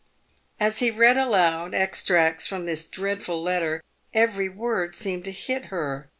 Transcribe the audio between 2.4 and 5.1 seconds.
from this dreadful letter, every word